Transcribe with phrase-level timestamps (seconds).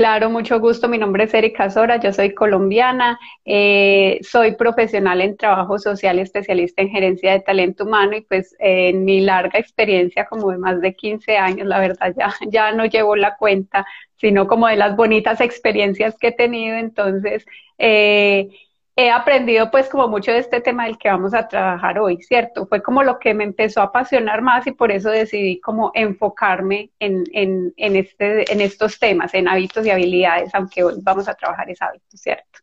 [0.00, 0.88] Claro, mucho gusto.
[0.88, 6.80] Mi nombre es Erika Sora, yo soy colombiana, eh, soy profesional en trabajo social especialista
[6.80, 10.94] en gerencia de talento humano y pues en mi larga experiencia como de más de
[10.94, 13.86] 15 años, la verdad ya, ya no llevo la cuenta,
[14.16, 16.78] sino como de las bonitas experiencias que he tenido.
[16.78, 17.44] Entonces,
[17.76, 18.48] eh,
[19.00, 22.66] he aprendido pues como mucho de este tema del que vamos a trabajar hoy, ¿cierto?
[22.66, 26.90] Fue como lo que me empezó a apasionar más y por eso decidí como enfocarme
[26.98, 31.34] en, en, en, este, en estos temas, en hábitos y habilidades, aunque hoy vamos a
[31.34, 32.60] trabajar ese hábito, ¿cierto?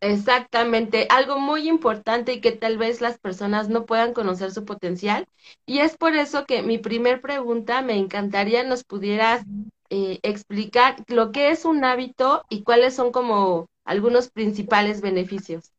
[0.00, 5.26] Exactamente, algo muy importante y que tal vez las personas no puedan conocer su potencial.
[5.64, 9.44] Y es por eso que mi primer pregunta me encantaría nos pudieras
[9.88, 15.72] eh, explicar lo que es un hábito y cuáles son como algunos principales beneficios?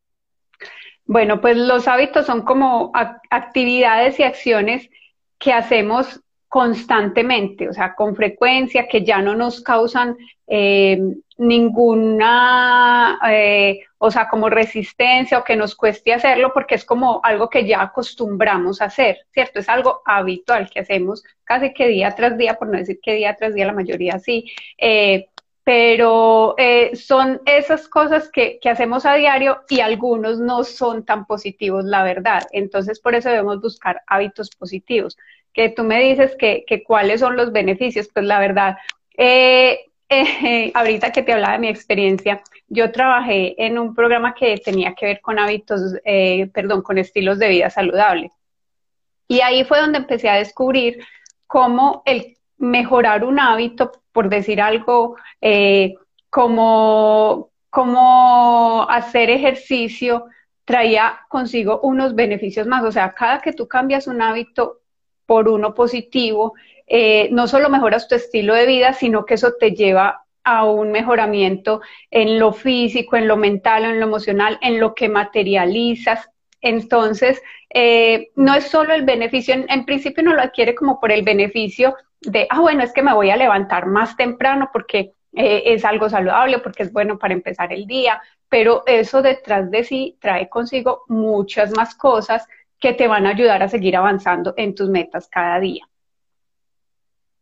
[1.06, 2.92] Bueno, pues los hábitos son como
[3.30, 4.90] actividades y acciones
[5.38, 10.18] que hacemos constantemente, o sea, con frecuencia, que ya no nos causan
[10.48, 11.00] eh,
[11.38, 17.50] ninguna, eh, o sea, como resistencia o que nos cueste hacerlo, porque es como algo
[17.50, 19.60] que ya acostumbramos a hacer, ¿cierto?
[19.60, 23.36] Es algo habitual que hacemos casi que día tras día, por no decir que día
[23.36, 24.46] tras día, la mayoría sí.
[24.78, 25.28] Eh,
[25.68, 31.26] pero eh, son esas cosas que, que, hacemos a diario y algunos no son tan
[31.26, 32.44] positivos, la verdad.
[32.54, 35.18] Entonces, por eso debemos buscar hábitos positivos.
[35.52, 38.78] Que tú me dices que, que cuáles son los beneficios, pues la verdad,
[39.18, 44.56] eh, eh, ahorita que te hablaba de mi experiencia, yo trabajé en un programa que
[44.60, 45.82] tenía que ver con hábitos,
[46.54, 48.32] perdón, con estilos de vida saludable.
[49.28, 51.04] Y ahí fue donde empecé a descubrir
[51.46, 55.96] cómo el mejorar un hábito, por decir algo, eh,
[56.30, 60.26] como, como hacer ejercicio,
[60.66, 62.84] traía consigo unos beneficios más.
[62.84, 64.80] O sea, cada que tú cambias un hábito
[65.26, 66.54] por uno positivo,
[66.88, 70.92] eh, no solo mejoras tu estilo de vida, sino que eso te lleva a un
[70.92, 76.30] mejoramiento en lo físico, en lo mental, en lo emocional, en lo que materializas.
[76.62, 77.42] Entonces,
[77.74, 81.96] eh, no es solo el beneficio, en, principio no lo adquiere como por el beneficio
[82.22, 86.10] de, ah, bueno, es que me voy a levantar más temprano porque eh, es algo
[86.10, 91.04] saludable, porque es bueno para empezar el día, pero eso detrás de sí trae consigo
[91.08, 92.48] muchas más cosas
[92.80, 95.88] que te van a ayudar a seguir avanzando en tus metas cada día.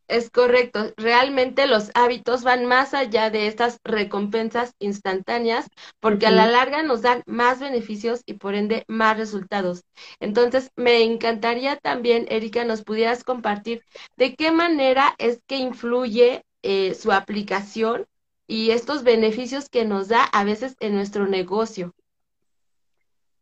[0.08, 5.68] Es correcto, realmente los hábitos van más allá de estas recompensas instantáneas
[6.00, 9.84] porque a la larga nos dan más beneficios y por ende más resultados.
[10.20, 13.82] Entonces, me encantaría también, Erika, nos pudieras compartir
[14.16, 18.06] de qué manera es que influye eh, su aplicación
[18.48, 21.94] y estos beneficios que nos da a veces en nuestro negocio.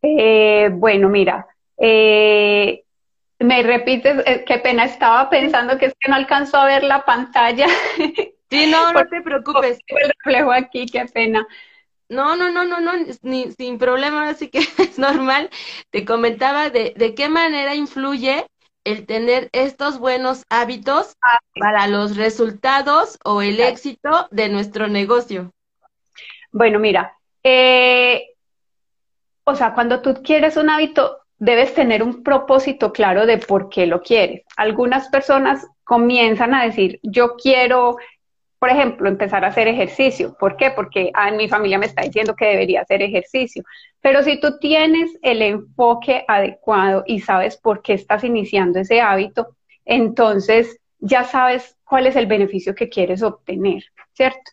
[0.02, 1.48] Eh, bueno, mira,
[1.78, 2.84] eh,
[3.44, 7.06] me repites, eh, qué pena, estaba pensando que es que no alcanzó a ver la
[7.06, 7.68] pantalla.
[8.50, 9.80] Sí, no, no te preocupes.
[9.88, 11.48] El reflejo aquí, qué pena.
[12.08, 12.92] No, no, no, no, no,
[13.24, 15.50] ni, sin problema, así que es normal.
[15.90, 18.46] Te comentaba de, de qué manera influye
[18.84, 25.52] el tener estos buenos hábitos ah, para los resultados o el éxito de nuestro negocio.
[26.52, 28.36] Bueno, mira, eh,
[29.46, 33.86] o sea, cuando tú quieres un hábito, debes tener un propósito claro de por qué
[33.86, 34.44] lo quieres.
[34.56, 37.98] Algunas personas comienzan a decir, yo quiero,
[38.60, 40.38] por ejemplo, empezar a hacer ejercicio.
[40.40, 40.72] ¿Por qué?
[40.72, 43.64] Porque ah, mi familia me está diciendo que debería hacer ejercicio.
[44.00, 49.58] Pero si tú tienes el enfoque adecuado y sabes por qué estás iniciando ese hábito,
[49.84, 53.84] entonces ya sabes cuál es el beneficio que quieres obtener,
[54.14, 54.52] ¿cierto?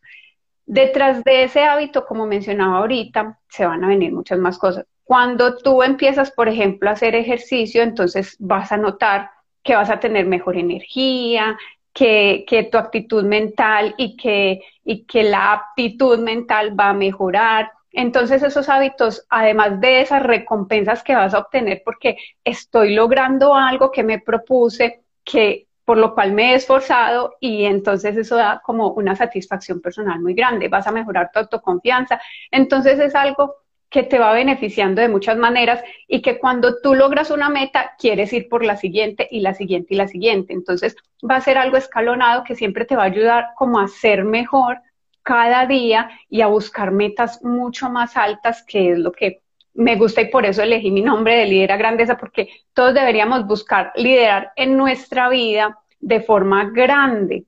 [0.67, 4.87] Detrás de ese hábito, como mencionaba ahorita, se van a venir muchas más cosas.
[5.11, 9.99] Cuando tú empiezas, por ejemplo, a hacer ejercicio, entonces vas a notar que vas a
[9.99, 11.59] tener mejor energía,
[11.93, 17.73] que, tu actitud mental y que, y que la aptitud mental va a mejorar.
[17.91, 23.91] Entonces esos hábitos, además de esas recompensas que vas a obtener porque estoy logrando algo
[23.91, 28.91] que me propuse, que por lo cual me he esforzado y entonces eso da como
[28.91, 32.21] una satisfacción personal muy grande, vas a mejorar tu autoconfianza.
[32.53, 33.57] Entonces es algo
[33.91, 38.33] que te va beneficiando de muchas maneras y que cuando tú logras una meta, quieres
[38.33, 40.53] ir por la siguiente y la siguiente y la siguiente.
[40.53, 40.97] Entonces
[41.29, 44.79] va a ser algo escalonado que siempre te va a ayudar como a ser mejor
[45.23, 49.43] cada día y a buscar metas mucho más altas, que es lo que
[49.75, 53.93] me gusta y por eso elegí mi nombre de Lidera Grandeza, porque todos deberíamos buscar
[53.97, 57.45] liderar en nuestra vida de forma grande.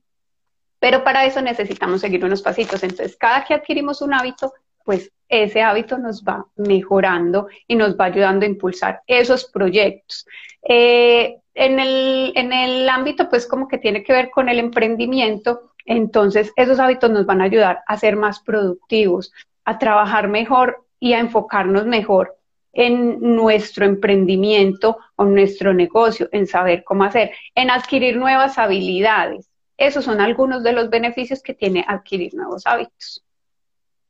[0.79, 2.83] Pero para eso necesitamos seguir unos pasitos.
[2.83, 4.53] Entonces, cada que adquirimos un hábito,
[4.85, 10.26] pues ese hábito nos va mejorando y nos va ayudando a impulsar esos proyectos.
[10.69, 15.73] Eh, en, el, en el ámbito, pues como que tiene que ver con el emprendimiento,
[15.87, 19.32] Entonces, esos hábitos nos van a ayudar a ser más productivos,
[19.64, 22.37] a trabajar mejor y a enfocarnos mejor
[22.75, 29.50] en nuestro emprendimiento o nuestro negocio, en saber cómo hacer, en adquirir nuevas habilidades.
[29.79, 33.25] Esos son algunos de los beneficios que tiene adquirir nuevos hábitos.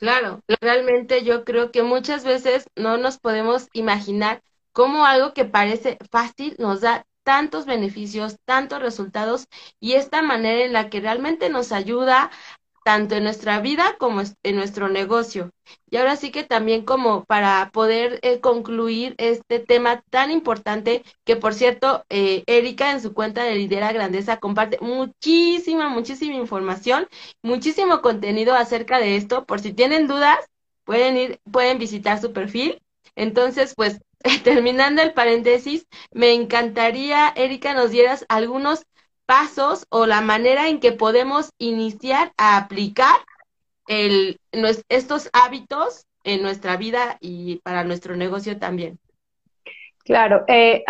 [0.03, 5.97] Claro, realmente yo creo que muchas veces no nos podemos imaginar cómo algo que parece
[6.11, 9.47] fácil nos da tantos beneficios, tantos resultados
[9.79, 12.33] y esta manera en la que realmente nos ayuda
[12.85, 15.51] tanto en nuestra vida como en nuestro negocio.
[15.91, 21.37] Y ahora sí que también como para poder eh, concluir este tema tan importante, que
[21.37, 27.09] por cierto, eh, Erika en su cuenta de Lidera Grandeza comparte muchísima, muchísima información,
[27.43, 29.45] muchísimo contenido acerca de esto.
[29.45, 30.39] Por si tienen dudas,
[30.85, 32.81] pueden ir, pueden visitar su perfil.
[33.17, 34.01] Entonces, pues
[34.45, 38.85] terminando el paréntesis, me encantaría, Erika, nos dieras algunos
[39.33, 43.17] pasos o la manera en que podemos iniciar a aplicar
[43.89, 44.39] el,
[44.91, 48.99] estos hábitos en nuestra vida y para nuestro negocio también.
[50.05, 50.85] Claro, eh,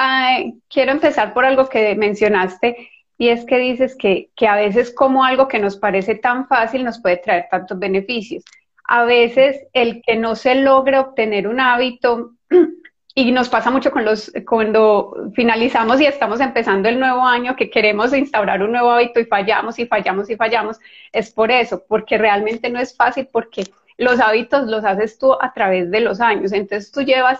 [0.68, 5.22] quiero empezar por algo que mencionaste y es que dices que, que a veces como
[5.22, 8.42] algo que nos parece tan fácil nos puede traer tantos beneficios.
[8.88, 12.32] A veces el que no se logre obtener un hábito
[13.14, 17.68] y nos pasa mucho con los, cuando finalizamos y estamos empezando el nuevo año, que
[17.68, 20.78] queremos instaurar un nuevo hábito y fallamos y fallamos y fallamos,
[21.12, 23.64] es por eso, porque realmente no es fácil, porque
[23.98, 26.52] los hábitos los haces tú a través de los años.
[26.52, 27.38] Entonces tú llevas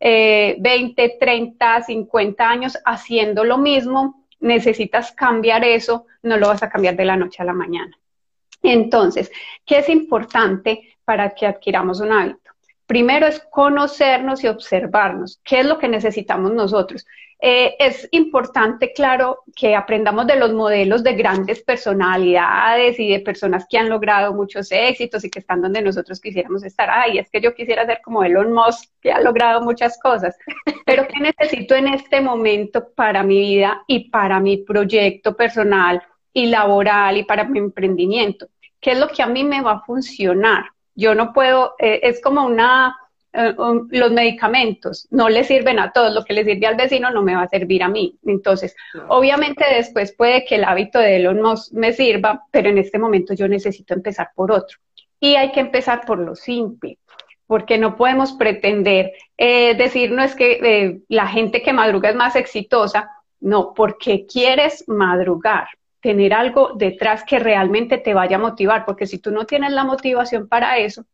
[0.00, 6.70] eh, 20, 30, 50 años haciendo lo mismo, necesitas cambiar eso, no lo vas a
[6.70, 7.94] cambiar de la noche a la mañana.
[8.62, 9.30] Entonces,
[9.66, 12.49] ¿qué es importante para que adquiramos un hábito?
[12.90, 15.40] Primero es conocernos y observarnos.
[15.44, 17.06] ¿Qué es lo que necesitamos nosotros?
[17.40, 23.64] Eh, es importante, claro, que aprendamos de los modelos de grandes personalidades y de personas
[23.70, 26.90] que han logrado muchos éxitos y que están donde nosotros quisiéramos estar.
[26.90, 30.36] Ay, es que yo quisiera ser como Elon Musk, que ha logrado muchas cosas.
[30.84, 36.02] Pero ¿qué necesito en este momento para mi vida y para mi proyecto personal
[36.32, 38.48] y laboral y para mi emprendimiento?
[38.80, 40.64] ¿Qué es lo que a mí me va a funcionar?
[40.94, 42.96] Yo no puedo, eh, es como una,
[43.32, 47.22] eh, los medicamentos no le sirven a todos, lo que le sirve al vecino no
[47.22, 48.18] me va a servir a mí.
[48.24, 48.74] Entonces,
[49.08, 53.34] obviamente después puede que el hábito de Elon Musk me sirva, pero en este momento
[53.34, 54.78] yo necesito empezar por otro.
[55.20, 56.98] Y hay que empezar por lo simple,
[57.46, 62.36] porque no podemos pretender eh, decir, no es que la gente que madruga es más
[62.36, 63.10] exitosa,
[63.40, 65.68] no, porque quieres madrugar
[66.00, 69.84] tener algo detrás que realmente te vaya a motivar, porque si tú no tienes la
[69.84, 71.04] motivación para eso,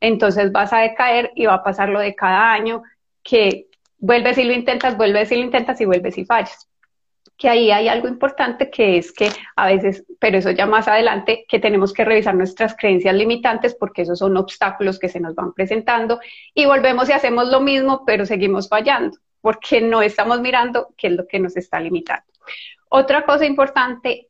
[0.00, 2.82] entonces vas a decaer y va a pasar lo de cada año,
[3.22, 3.66] que
[3.98, 6.68] vuelves y lo intentas, vuelves y lo intentas y vuelves y fallas.
[7.36, 11.44] Que ahí hay algo importante que es que a veces, pero eso ya más adelante,
[11.48, 15.52] que tenemos que revisar nuestras creencias limitantes porque esos son obstáculos que se nos van
[15.52, 16.18] presentando
[16.54, 21.12] y volvemos y hacemos lo mismo, pero seguimos fallando porque no estamos mirando qué es
[21.12, 22.24] lo que nos está limitando.
[22.88, 24.28] Otra cosa importante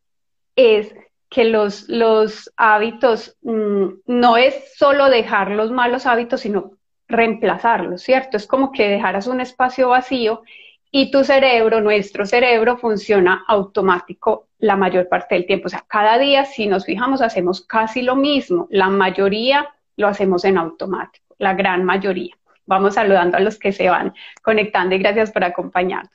[0.56, 0.94] es
[1.28, 6.72] que los, los hábitos mm, no es solo dejar los malos hábitos, sino
[7.08, 8.36] reemplazarlos, ¿cierto?
[8.36, 10.42] Es como que dejaras un espacio vacío
[10.90, 15.66] y tu cerebro, nuestro cerebro, funciona automático la mayor parte del tiempo.
[15.66, 18.66] O sea, cada día, si nos fijamos, hacemos casi lo mismo.
[18.70, 22.34] La mayoría lo hacemos en automático, la gran mayoría.
[22.66, 26.12] Vamos saludando a los que se van conectando y gracias por acompañarnos.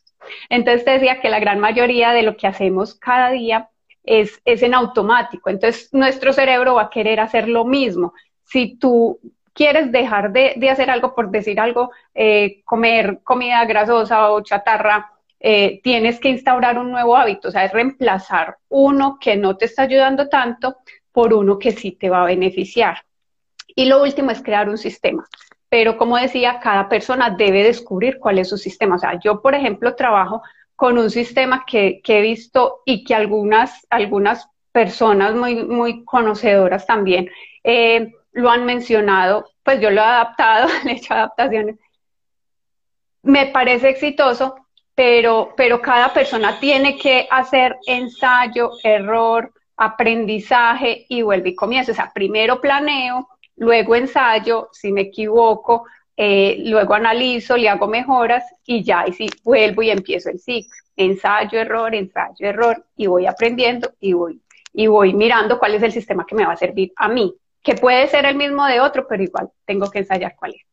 [0.49, 3.69] Entonces te decía que la gran mayoría de lo que hacemos cada día
[4.03, 5.49] es, es en automático.
[5.49, 8.13] Entonces, nuestro cerebro va a querer hacer lo mismo.
[8.43, 9.19] Si tú
[9.53, 15.11] quieres dejar de, de hacer algo, por decir algo, eh, comer comida grasosa o chatarra,
[15.39, 19.65] eh, tienes que instaurar un nuevo hábito, o sea, es reemplazar uno que no te
[19.65, 20.77] está ayudando tanto
[21.11, 22.99] por uno que sí te va a beneficiar.
[23.67, 25.25] Y lo último es crear un sistema.
[25.67, 28.95] Pero como decía, cada persona debe descubrir cuál es su sistema.
[28.95, 30.43] O sea, yo, por ejemplo, trabajo
[30.81, 37.29] con un sistema que, he visto y que algunas, algunas personas muy, muy conocedoras también
[37.63, 41.75] eh, lo han mencionado, pues yo lo he adaptado, he hecho adaptaciones.
[43.21, 44.55] Me parece exitoso,
[44.95, 51.91] pero, pero cada persona tiene que hacer ensayo, error, aprendizaje y vuelve y comienza.
[51.91, 55.85] O sea, primero planeo, luego ensayo, si me equivoco,
[56.23, 60.71] eh, luego analizo, le hago mejoras y ya, y sí, vuelvo y empiezo el ciclo.
[60.95, 64.39] Ensayo, error, ensayo, error, y voy aprendiendo y voy,
[64.71, 67.73] y voy mirando cuál es el sistema que me va a servir a mí, que
[67.73, 70.70] puede ser el mismo de otro, pero igual tengo que ensayar cuál es.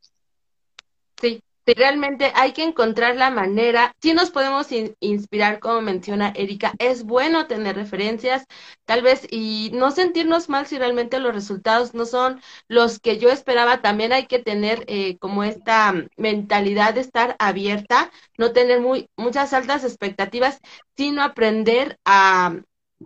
[1.75, 4.69] Realmente hay que encontrar la manera, si nos podemos
[5.01, 8.47] inspirar, como menciona Erika, es bueno tener referencias,
[8.87, 13.29] tal vez, y no sentirnos mal si realmente los resultados no son los que yo
[13.31, 19.11] esperaba, también hay que tener eh, como esta mentalidad de estar abierta, no tener muy,
[19.17, 20.61] muchas altas expectativas,
[20.97, 22.57] sino aprender a,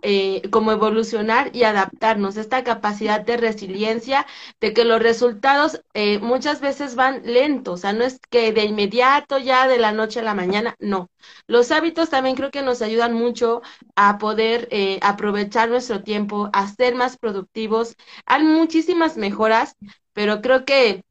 [0.01, 4.25] eh, como evolucionar y adaptarnos, esta capacidad de resiliencia,
[4.59, 8.65] de que los resultados eh, muchas veces van lentos, o sea, no es que de
[8.65, 11.09] inmediato, ya de la noche a la mañana, no.
[11.47, 13.61] Los hábitos también creo que nos ayudan mucho
[13.95, 17.95] a poder eh, aprovechar nuestro tiempo, a ser más productivos.
[18.25, 19.75] Hay muchísimas mejoras,
[20.13, 21.03] pero creo que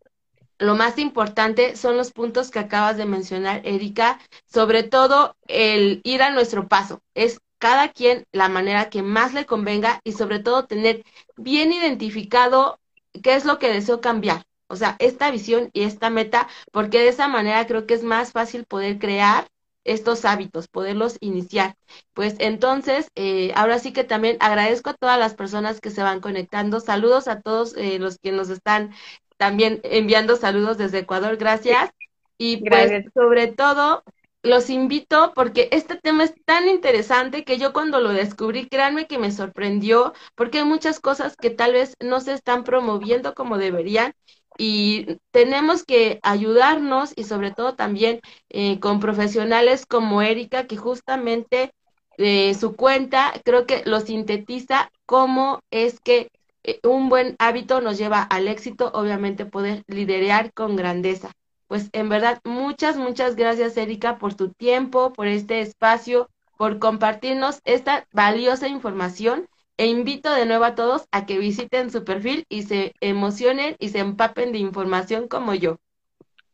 [0.58, 6.22] lo más importante son los puntos que acabas de mencionar, Erika, sobre todo el ir
[6.22, 7.00] a nuestro paso.
[7.14, 11.04] Es cada quien la manera que más le convenga y sobre todo tener
[11.36, 12.80] bien identificado
[13.22, 14.42] qué es lo que deseo cambiar.
[14.66, 18.32] O sea, esta visión y esta meta, porque de esa manera creo que es más
[18.32, 19.46] fácil poder crear
[19.84, 21.76] estos hábitos, poderlos iniciar.
[22.14, 26.20] Pues entonces, eh, ahora sí que también agradezco a todas las personas que se van
[26.20, 26.80] conectando.
[26.80, 28.92] Saludos a todos eh, los que nos están
[29.36, 31.36] también enviando saludos desde Ecuador.
[31.36, 31.90] Gracias.
[32.38, 34.02] Y pues sobre todo,
[34.42, 39.18] los invito porque este tema es tan interesante que yo cuando lo descubrí, créanme que
[39.18, 44.12] me sorprendió porque hay muchas cosas que tal vez no se están promoviendo como deberían
[44.58, 48.20] y tenemos que ayudarnos y sobre todo también
[48.50, 51.72] eh, con profesionales como Erika que justamente
[52.18, 56.28] eh, su cuenta creo que lo sintetiza cómo es que
[56.64, 61.32] eh, un buen hábito nos lleva al éxito, obviamente poder liderar con grandeza.
[61.72, 67.62] Pues en verdad, muchas, muchas gracias, Erika, por tu tiempo, por este espacio, por compartirnos
[67.64, 69.48] esta valiosa información.
[69.78, 73.88] E invito de nuevo a todos a que visiten su perfil y se emocionen y
[73.88, 75.78] se empapen de información como yo.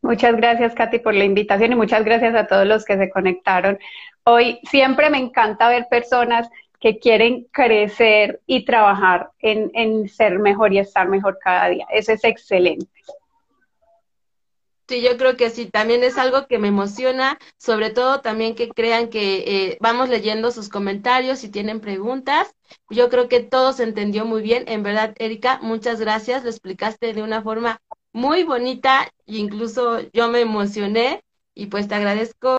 [0.02, 3.76] Muchas gracias, Katy, por la invitación y muchas gracias a todos los que se conectaron.
[4.22, 6.48] Hoy siempre me encanta ver personas
[6.78, 11.88] que quieren crecer y trabajar en, en ser mejor y estar mejor cada día.
[11.90, 12.86] Eso es excelente.
[14.88, 18.70] Sí, yo creo que sí, también es algo que me emociona, sobre todo también que
[18.70, 22.54] crean que eh, vamos leyendo sus comentarios, si tienen preguntas.
[22.88, 24.64] Yo creo que todo se entendió muy bien.
[24.66, 27.80] En verdad, Erika, muchas gracias, lo explicaste de una forma
[28.14, 31.22] muy bonita e incluso yo me emocioné
[31.54, 32.46] y pues te agradezco.